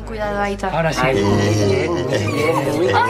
[0.00, 0.68] Con cuidado, Aita.
[0.68, 1.00] Ahora sí.
[1.02, 1.18] ¡Ay,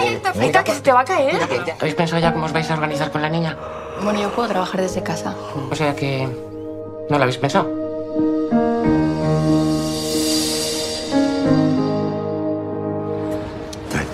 [0.08, 1.38] Aita, Aita, que se te va a caer!
[1.78, 3.56] ¿Habéis pensado ya cómo os vais a organizar con la niña?
[4.02, 5.34] Bueno, yo puedo trabajar desde casa.
[5.70, 6.26] O sea que...
[7.08, 7.70] ¿No lo habéis pensado?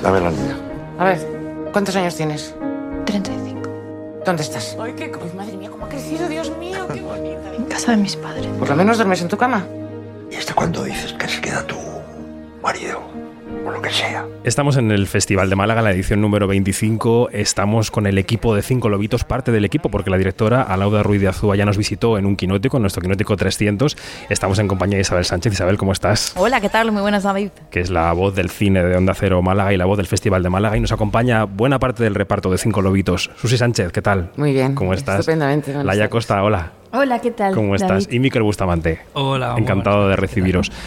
[0.03, 0.57] Dame la niña.
[0.99, 2.55] A ver, ¿cuántos años tienes?
[3.07, 3.61] 35.
[4.25, 4.77] ¿Dónde estás?
[4.81, 5.05] Ay, qué...
[5.05, 7.55] Ay, madre mía, cómo ha crecido, Dios mío, qué bonita.
[7.57, 8.47] En casa de mis padres.
[8.59, 9.67] Por lo menos duermes en tu cama.
[10.31, 11.96] ¿Y hasta cuándo dices que se queda tu
[12.67, 13.01] marido?
[13.65, 14.27] O lo que sea.
[14.43, 17.31] Estamos en el Festival de Málaga, la edición número 25.
[17.31, 21.21] Estamos con el equipo de Cinco Lobitos, parte del equipo, porque la directora Alauda Ruiz
[21.21, 23.97] de Azúa ya nos visitó en un quinótico, en nuestro quinótico 300.
[24.31, 25.53] Estamos en compañía de Isabel Sánchez.
[25.53, 26.33] Isabel, ¿cómo estás?
[26.37, 26.91] Hola, ¿qué tal?
[26.91, 27.51] Muy buenas, David.
[27.71, 30.43] Que es la voz del cine de Onda Cero Málaga y la voz del Festival
[30.43, 30.77] de Málaga.
[30.77, 33.31] Y nos acompaña buena parte del reparto de Cinco Lobitos.
[33.37, 34.33] Susi Sánchez, ¿qué tal?
[34.37, 34.75] Muy bien.
[34.75, 35.21] ¿Cómo estás?
[35.21, 35.73] Estupendamente.
[35.73, 36.11] Laia.
[36.11, 36.73] Costa, hola.
[36.93, 37.55] Hola, ¿qué tal?
[37.55, 38.07] ¿Cómo estás?
[38.07, 38.17] David?
[38.17, 39.03] Y Miquel Bustamante.
[39.13, 39.55] Hola.
[39.57, 40.73] Encantado buenas de recibiros.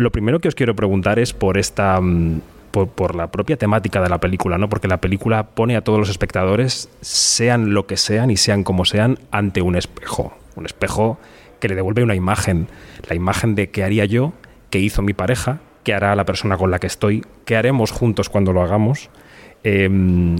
[0.00, 2.00] Lo primero que os quiero preguntar es por esta.
[2.00, 4.68] mm, Por, por la propia temática de la película, ¿no?
[4.68, 8.84] Porque la película pone a todos los espectadores, sean lo que sean y sean como
[8.84, 10.32] sean, ante un espejo.
[10.54, 11.18] Un espejo
[11.58, 12.68] que le devuelve una imagen.
[13.08, 14.32] La imagen de qué haría yo,
[14.70, 18.28] qué hizo mi pareja, qué hará la persona con la que estoy, qué haremos juntos
[18.28, 19.10] cuando lo hagamos.
[19.64, 20.36] Em,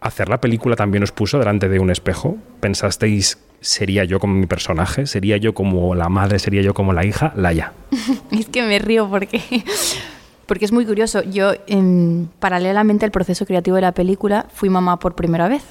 [0.00, 2.36] hacer la película también os puso delante de un espejo.
[2.60, 5.06] ¿Pensasteis, sería yo como mi personaje?
[5.06, 6.38] ¿Sería yo como la madre?
[6.38, 7.32] ¿Sería yo como la hija?
[7.34, 7.72] Laia.
[8.30, 9.40] Es que me río porque,
[10.46, 11.22] porque es muy curioso.
[11.22, 15.62] Yo, em, paralelamente al proceso creativo de la película, fui mamá por primera vez.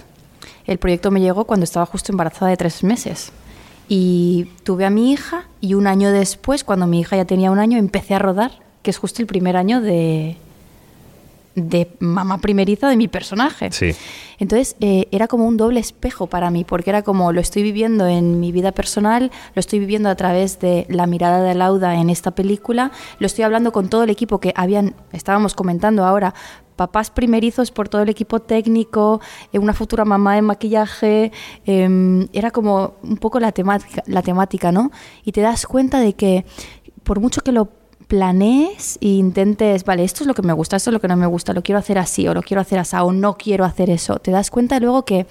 [0.65, 3.31] El proyecto me llegó cuando estaba justo embarazada de tres meses.
[3.87, 7.59] Y tuve a mi hija y un año después, cuando mi hija ya tenía un
[7.59, 10.37] año, empecé a rodar, que es justo el primer año de,
[11.55, 13.71] de mamá primeriza de mi personaje.
[13.71, 13.91] Sí.
[14.39, 18.07] Entonces eh, era como un doble espejo para mí, porque era como lo estoy viviendo
[18.07, 22.09] en mi vida personal, lo estoy viviendo a través de la mirada de Lauda en
[22.09, 26.33] esta película, lo estoy hablando con todo el equipo que habían, estábamos comentando ahora,
[26.75, 31.31] papás primerizos por todo el equipo técnico, eh, una futura mamá de maquillaje,
[31.65, 34.91] eh, era como un poco la temática, la temática, ¿no?
[35.23, 36.45] Y te das cuenta de que
[37.03, 40.89] por mucho que lo planees e intentes, vale, esto es lo que me gusta, esto
[40.89, 42.95] es lo que no me gusta, lo quiero hacer así o lo quiero hacer así
[42.99, 44.19] o no quiero hacer eso.
[44.19, 45.25] Te das cuenta luego que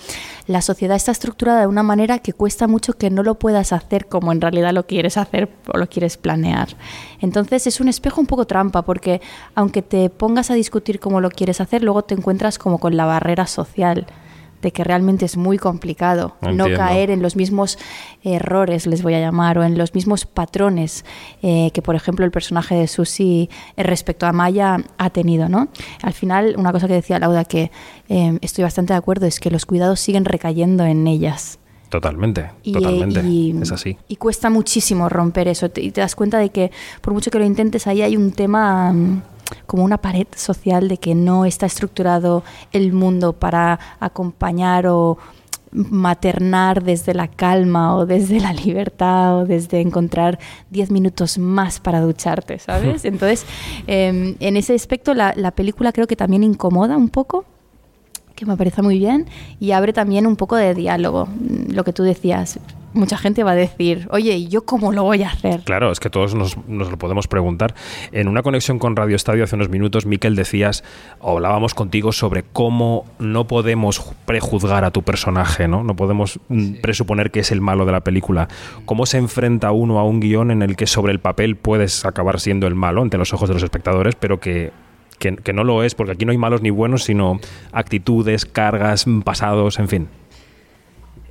[0.47, 4.07] la sociedad está estructurada de una manera que cuesta mucho que no lo puedas hacer
[4.07, 6.77] como en realidad lo quieres hacer o lo quieres planear.
[7.21, 9.21] Entonces es un espejo un poco trampa porque
[9.55, 13.05] aunque te pongas a discutir cómo lo quieres hacer, luego te encuentras como con la
[13.05, 14.07] barrera social
[14.63, 17.79] de que realmente es muy complicado no caer en los mismos
[18.23, 21.05] errores, les voy a llamar, o en los mismos patrones
[21.43, 25.69] eh, que, por ejemplo, el personaje de Susi eh, respecto a Maya ha tenido, ¿no?
[26.03, 27.71] Al final, una cosa que decía Lauda que
[28.09, 31.59] eh, estoy bastante de acuerdo es que los cuidados siguen recayendo en ellas.
[31.89, 33.21] Totalmente, Y, totalmente.
[33.21, 33.99] eh, y- es así.
[34.09, 35.67] Y cuesta muchísimo romper eso.
[35.77, 36.71] Y te das cuenta de que,
[37.03, 39.23] por mucho que lo intentes, ahí hay un tema mm,
[39.67, 42.43] como una pared social de que no está estructurado
[42.73, 45.19] el mundo para acompañar o
[45.73, 50.39] maternar desde la calma o desde la libertad o desde encontrar
[50.71, 53.05] 10 minutos más para ducharte, ¿sabes?
[53.07, 53.47] Entonces,
[53.87, 57.47] eh, en ese aspecto la, la película creo que también incomoda un poco
[58.35, 59.27] que me parece muy bien
[59.61, 61.27] y abre también un poco de diálogo.
[61.27, 62.59] Mm, Lo que tú decías,
[62.95, 65.61] mucha gente va a decir, oye, ¿y yo cómo lo voy a hacer?
[65.65, 67.75] Claro, es que todos nos, nos lo podemos preguntar.
[68.13, 70.85] En una conexión con Radio Estadio hace unos minutos, Miquel, decías,
[71.21, 75.83] o hablábamos contigo sobre cómo no podemos ju- prejuzgar a tu personaje, ¿no?
[75.85, 78.49] No podemos mm, presuponer que es el malo de la película.
[78.85, 82.41] ¿Cómo se enfrenta uno a un guion en el que sobre el papel puedes acabar
[82.41, 84.73] siendo el malo ante los ojos de los espectadores, pero que,
[85.19, 87.39] que, que no lo es, porque aquí no hay malos ni buenos, sino
[87.73, 90.09] actitudes, cargas, pasados, en fin.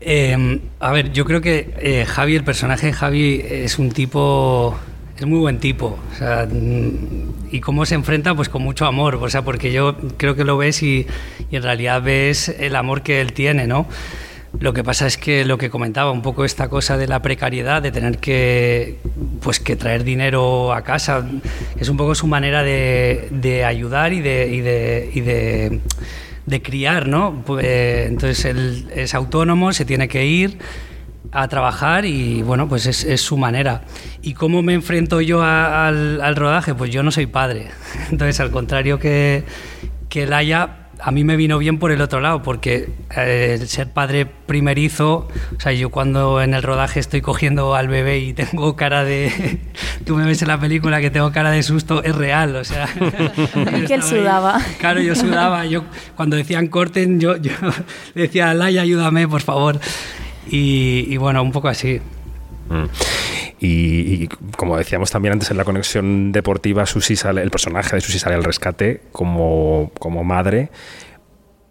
[0.01, 4.75] Eh, a ver, yo creo que eh, Javi, el personaje de Javi, es un tipo.
[5.17, 5.99] Es muy buen tipo.
[6.11, 9.15] O sea, mm, y cómo se enfrenta, pues con mucho amor.
[9.15, 11.05] O sea, porque yo creo que lo ves y,
[11.51, 13.87] y en realidad ves el amor que él tiene, ¿no?
[14.59, 17.81] Lo que pasa es que lo que comentaba, un poco esta cosa de la precariedad,
[17.81, 18.97] de tener que,
[19.41, 21.25] pues, que traer dinero a casa,
[21.79, 25.79] es un poco su manera de, de ayudar y de, y de, y de,
[26.45, 27.43] de criar, ¿no?
[27.45, 30.57] Pues, eh, entonces él es autónomo, se tiene que ir
[31.31, 33.83] a trabajar y bueno, pues es, su manera.
[34.21, 36.75] ¿Y cómo me enfrento yo al rodaje?
[36.75, 37.67] Pues yo no soy padre.
[38.11, 39.43] Entonces, al contrario que,
[40.09, 43.89] que Laia, a mí me vino bien por el otro lado, porque eh, el ser
[43.89, 45.27] padre primerizo,
[45.57, 49.59] o sea, yo cuando en el rodaje estoy cogiendo al bebé y tengo cara de...
[50.05, 52.87] Tú me ves en la película que tengo cara de susto, es real, o sea...
[53.55, 54.09] yo Que él ahí.
[54.09, 54.61] sudaba.
[54.79, 55.65] Claro, yo sudaba.
[55.65, 55.83] Yo,
[56.15, 57.51] cuando decían corten, yo, yo
[58.15, 59.79] decía, Laia, ayúdame, por favor.
[60.49, 61.99] Y, y bueno, un poco así.
[62.69, 62.85] Mm.
[63.63, 64.27] Y,
[64.57, 68.35] como decíamos también antes en la conexión deportiva, Susi sale, el personaje de Susi sale
[68.35, 70.71] al rescate como, como madre.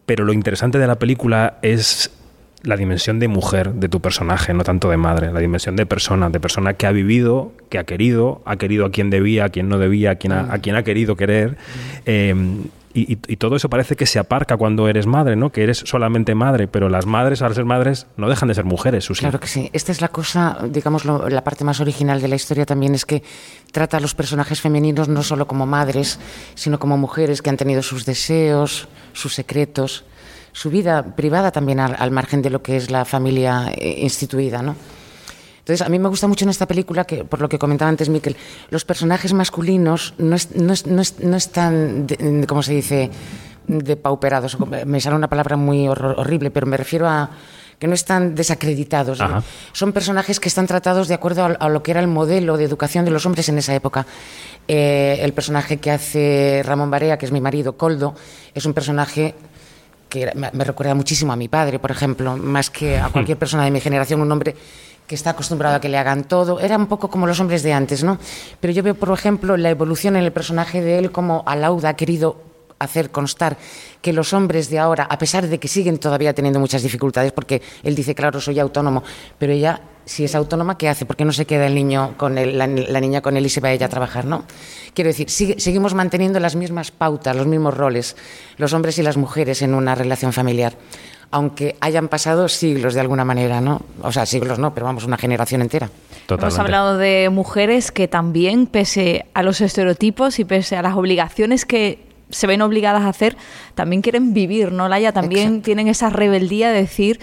[0.06, 2.12] Pero lo interesante de la película es
[2.62, 6.31] la dimensión de mujer de tu personaje, no tanto de madre, la dimensión de persona,
[6.31, 9.69] de persona que ha vivido, que ha querido, ha querido a quien debía, a quien
[9.69, 11.56] no debía, a quien ha, a quien ha querido querer.
[12.06, 12.34] Eh,
[12.92, 15.50] y, todo eso parece que se aparca cuando eres madre, ¿no?
[15.50, 19.04] Que eres solamente madre, pero las madres, al ser madres, no dejan de ser mujeres,
[19.04, 19.20] Susi.
[19.20, 19.70] Claro que sí.
[19.72, 23.22] Esta es la cosa, digamos, la parte más original de la historia también es que
[23.70, 26.19] trata a los personajes femeninos no solo como madres,
[26.56, 30.04] sino como mujeres que han tenido sus deseos, sus secretos,
[30.52, 34.75] su vida privada también al, margen de lo que es la familia eh, instituida, ¿no?
[35.70, 38.08] Entonces, a mí me gusta mucho en esta película, que por lo que comentaba antes
[38.08, 38.37] Miquel,
[38.70, 42.08] los personajes masculinos no, no, están,
[42.49, 43.08] ¿cómo se dice?,
[43.69, 44.58] depauperados.
[44.84, 47.31] Me sale una palabra muy horrible, pero me refiero a
[47.78, 49.20] que no están desacreditados.
[49.70, 53.05] Son personajes que están tratados de acuerdo a, lo que era el modelo de educación
[53.05, 54.06] de los hombres en esa época.
[54.66, 58.16] Eh, el personaje que hace Ramón Barea, que es mi marido, Coldo,
[58.52, 59.37] es un personaje
[60.08, 63.70] que me recuerda muchísimo a mi padre, por ejemplo, más que a cualquier persona de
[63.70, 64.56] mi generación, un hombre
[65.10, 66.60] que está acostumbrado a que le hagan todo.
[66.60, 68.16] Era un poco como los hombres de antes, ¿no?
[68.60, 71.96] Pero yo veo, por ejemplo, la evolución en el personaje de él, como Alauda ha
[71.96, 72.36] querido
[72.78, 73.56] hacer constar
[74.00, 77.60] que los hombres de ahora, a pesar de que siguen todavía teniendo muchas dificultades, porque
[77.82, 79.02] él dice, claro, soy autónomo,
[79.36, 81.04] pero ella, si es autónoma, ¿qué hace?
[81.04, 83.72] ¿Por qué no se queda el niño con la, niña con él y se va
[83.72, 84.44] ella a trabajar, no?
[84.94, 88.14] Quiero decir, seguimos manteniendo las mismas pautas, los mismos roles,
[88.58, 90.74] los hombres y las mujeres en una relación familiar
[91.30, 93.82] aunque hayan pasado siglos de alguna manera, ¿no?
[94.02, 95.90] O sea, siglos no, pero vamos, una generación entera.
[96.28, 101.64] Hemos hablado de mujeres que también, pese a los estereotipos y pese a las obligaciones
[101.64, 101.98] que
[102.30, 103.36] se ven obligadas a hacer,
[103.74, 105.12] también quieren vivir, ¿no, Laia?
[105.12, 107.20] También tienen esa rebeldía de decir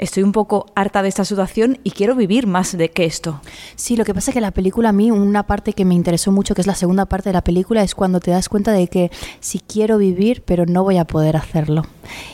[0.00, 3.40] estoy un poco harta de esta situación y quiero vivir más de que esto.
[3.76, 6.32] Sí, lo que pasa es que la película a mí, una parte que me interesó
[6.32, 8.88] mucho, que es la segunda parte de la película, es cuando te das cuenta de
[8.88, 9.10] que
[9.40, 11.84] sí quiero vivir, pero no voy a poder hacerlo.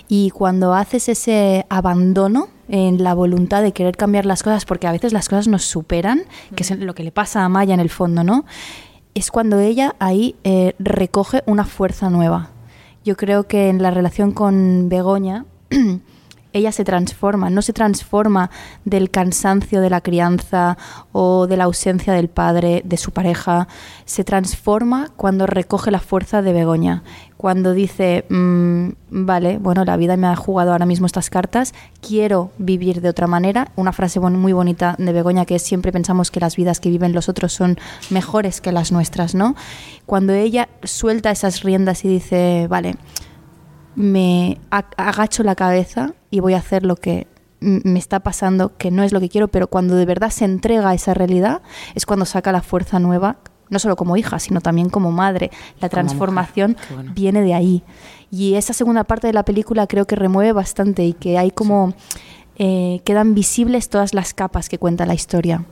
[0.09, 4.93] Y cuando haces ese abandono en la voluntad de querer cambiar las cosas, porque a
[4.93, 6.23] veces las cosas nos superan,
[6.55, 8.45] que es lo que le pasa a Maya en el fondo, ¿no?
[9.15, 12.51] Es cuando ella ahí eh, recoge una fuerza nueva.
[13.05, 15.47] Yo creo que en la relación con Begoña
[16.57, 18.51] ella se transforma, no se transforma
[18.85, 20.77] del cansancio de la crianza
[21.13, 23.69] o de la ausencia del padre, de su pareja,
[24.05, 27.03] se transforma cuando recoge la fuerza de Begoña,
[27.37, 32.51] cuando dice, mm, vale, bueno, la vida me ha jugado ahora mismo estas cartas, quiero
[32.59, 36.41] vivir de otra manera, una frase muy bonita de Begoña que es siempre pensamos que
[36.41, 37.79] las vidas que viven los otros son
[38.11, 39.55] mejores que las nuestras, ¿no?
[40.07, 42.97] Cuando ella suelta esas riendas y dice, vale,
[43.97, 47.27] me agacho la cabeza y voy a hacer lo que
[47.61, 50.91] me está pasando, que no es lo que quiero, pero cuando de verdad se entrega
[50.91, 51.63] a esa realidad
[51.95, 53.39] es cuando saca la fuerza nueva,
[53.71, 55.51] no solo como hija, sino también como madre.
[55.81, 56.77] La transformación
[57.15, 57.83] viene de ahí.
[58.31, 61.95] Y esa segunda parte de la película creo que remueve bastante y que hay como...
[62.59, 65.67] Eh, quedan visibles todas las capas que cuenta la historia.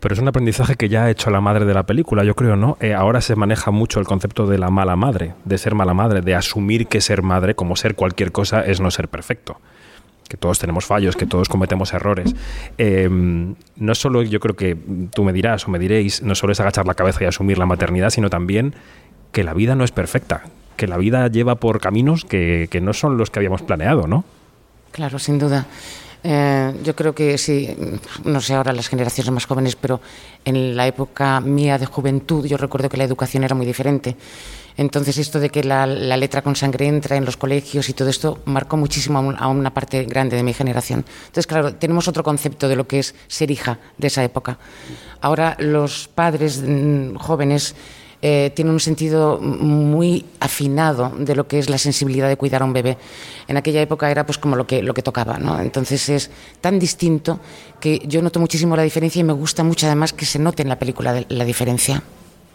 [0.00, 2.56] Pero es un aprendizaje que ya ha hecho la madre de la película, yo creo,
[2.56, 2.76] ¿no?
[2.80, 6.20] Eh, ahora se maneja mucho el concepto de la mala madre, de ser mala madre,
[6.20, 9.58] de asumir que ser madre, como ser cualquier cosa, es no ser perfecto
[10.28, 12.34] que todos tenemos fallos, que todos cometemos errores.
[12.78, 14.76] Em, no solo, yo creo que
[15.12, 17.66] tú me dirás o me diréis, no solo es agachar la cabeza y asumir la
[17.66, 18.74] maternidad, sino también
[19.32, 20.44] que la vida no es perfecta,
[20.76, 24.24] que la vida lleva por caminos que, que no son los que habíamos planeado, ¿no?
[24.92, 25.66] Claro, sin duda.
[26.26, 27.68] Eh, yo creo que sí,
[28.24, 30.00] no sé ahora las generaciones más jóvenes, pero
[30.46, 34.16] en la época mía de juventud yo recuerdo que la educación era muy diferente.
[34.78, 38.40] Entonces esto de que la, letra con sangre entra en los colegios y todo esto
[38.46, 41.04] marcó muchísimo a, una parte grande de mi generación.
[41.26, 44.58] Entonces, claro, tenemos otro concepto de lo que es ser hija de esa época.
[45.20, 47.74] Ahora los padres mm, jóvenes
[48.26, 52.64] eh, tiene un sentido muy afinado de lo que es la sensibilidad de cuidar a
[52.64, 52.96] un bebé.
[53.48, 55.60] En aquella época era pues como lo que, lo que tocaba, ¿no?
[55.60, 56.30] Entonces es
[56.62, 57.38] tan distinto
[57.80, 60.70] que yo noto muchísimo la diferencia y me gusta mucho además que se note en
[60.70, 62.02] la película la diferencia.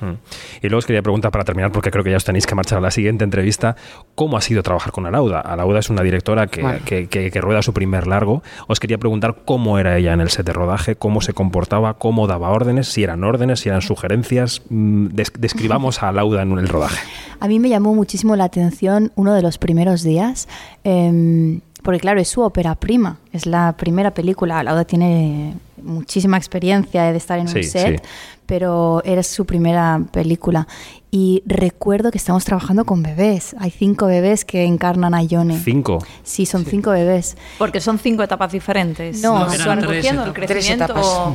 [0.01, 0.13] Mm.
[0.61, 2.77] Y luego os quería preguntar para terminar, porque creo que ya os tenéis que marchar
[2.77, 3.75] a la siguiente entrevista,
[4.15, 5.39] ¿cómo ha sido trabajar con Alauda?
[5.41, 8.43] Alauda es una directora que, que, rueda su primer largo.
[8.67, 12.27] Os quería preguntar cómo era ella en el set de rodaje, cómo se comportaba, cómo
[12.27, 14.61] daba órdenes, si eran órdenes, si eran sugerencias.
[14.69, 16.99] Mm, describamos a Alauda en el rodaje.
[17.39, 20.47] A mí me llamó muchísimo la atención uno de los primeros días.
[20.83, 24.61] Em, porque claro, es su ópera prima, es la primera película.
[24.63, 28.03] Lauda tiene muchísima experiencia de estar en un set,
[28.45, 30.67] pero era su primera película.
[31.11, 33.55] Y recuerdo que estamos trabajando con bebés.
[33.59, 35.59] Hay cinco bebés que encarnan a Yone.
[35.59, 35.99] ¿Cinco?
[36.23, 37.35] Sí, son cinco bebés.
[37.57, 39.21] Porque son cinco etapas diferentes.
[39.21, 40.85] No, son recogiendo el crecimiento.
[40.85, 41.33] tres etapas,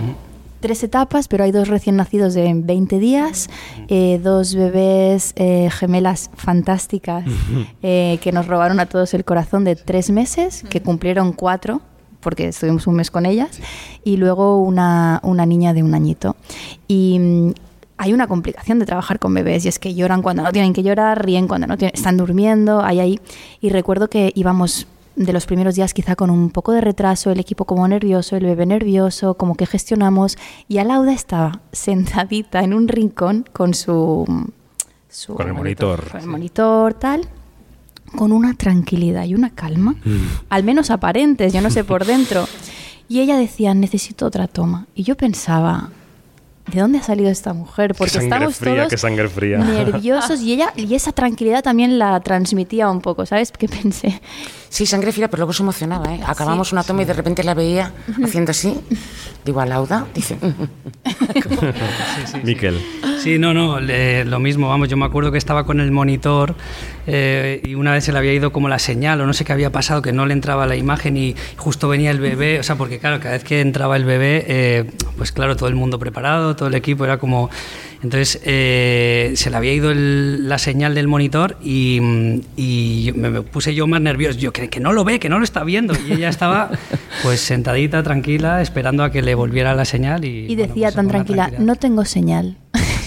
[1.29, 3.49] pero hay dos recién nacidos de 20 días,
[3.89, 7.25] eh, dos bebés eh, gemelas fantásticas
[7.83, 11.83] eh, que nos robaron a todos el corazón de tres meses, que cumplieron cuatro
[12.21, 13.61] porque estuvimos un mes con ellas,
[14.03, 16.37] y luego una, una niña de un añito.
[16.89, 17.53] Y mm,
[17.99, 20.83] hay una complicación de trabajar con bebés y es que lloran cuando no tienen que
[20.83, 23.21] llorar, ríen cuando no tienen, están durmiendo, hay ahí.
[23.61, 27.41] Y recuerdo que íbamos de los primeros días quizá con un poco de retraso, el
[27.41, 30.37] equipo como nervioso, el bebé nervioso, como que gestionamos
[30.69, 34.25] y Alauda estaba sentadita en un rincón con su...
[35.09, 36.11] su Con el monitor.
[36.11, 37.29] Con el monitor, tal
[38.15, 39.97] con una tranquilidad y una calma,
[40.49, 42.47] al menos aparentes, yo no sé por dentro.
[43.09, 44.87] Y ella decía, necesito otra toma.
[44.95, 45.91] Y yo pensaba,
[46.73, 47.95] ¿de dónde ha salido esta mujer?
[47.95, 49.59] Porque estamos fría, todos qué sangre fría.
[49.59, 53.53] nerviosos y ella y esa tranquilidad también la transmitía un poco, ¿sabes?
[53.53, 54.21] ¿Qué pensé?
[54.75, 56.21] Sí, sangre fría, pero luego se emocionaba, ¿eh?
[56.27, 57.93] Acabamos una toma y de repente la veía
[58.25, 58.77] haciendo así.
[59.45, 60.37] Digo, a Lauda, dice...
[62.43, 62.81] Miquel.
[63.21, 66.57] Sí, no, no, le- lo mismo, vamos, yo me acuerdo que estaba con el monitor
[67.07, 69.53] eh, y una vez se le había ido como la señal o no sé qué
[69.53, 72.75] había pasado, que no le entraba la imagen y justo venía el bebé, o sea,
[72.75, 76.57] porque claro, cada vez que entraba el bebé, eh, pues claro, todo el mundo preparado,
[76.57, 77.49] todo el equipo era como...
[78.05, 81.97] Entonces eh, se le había ido el- la señal del monitor y,
[82.55, 85.39] y me, me puse yo más nervioso, yo que, que no lo ve, que no
[85.39, 86.71] lo está viendo y ella estaba
[87.23, 90.29] pues sentadita, tranquila, esperando a que le volviera la señal y...
[90.53, 91.67] Y bueno, decía pues, tan tranquila, tranquilidad.
[91.67, 92.59] no tengo señal.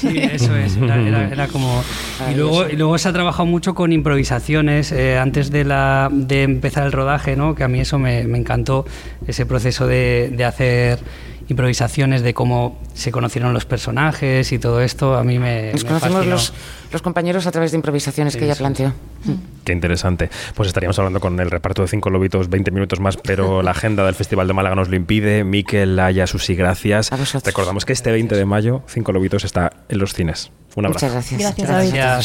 [0.01, 1.83] Sí, eso es, era, era- era como...
[2.31, 6.41] Y luego, y luego se ha trabajado mucho con improvisaciones eh, antes de, la, de
[6.41, 7.53] empezar el rodaje, ¿no?
[7.53, 8.85] que a mí eso me, me encantó,
[9.27, 10.99] ese proceso de, de hacer
[11.49, 15.71] improvisaciones, de cómo se conocieron los personajes y todo esto, a mí me...
[15.73, 16.53] Nos me los,
[16.91, 18.93] los compañeros a través de improvisaciones que ella planteó.
[19.63, 20.29] Qué interesante.
[20.55, 24.05] Pues estaríamos hablando con el reparto de Cinco Lobitos 20 minutos más, pero la agenda
[24.05, 25.43] del Festival de Málaga nos lo impide.
[25.43, 27.11] Miquel, Laia, Susi, gracias.
[27.11, 27.43] A vosotros.
[27.45, 30.51] Recordamos que este 20 de mayo Cinco Lobitos está en los cines.
[30.75, 31.07] Un abrazo.
[31.07, 31.41] Muchas gracias.
[31.41, 31.67] Gracias.
[31.67, 31.93] Gracias.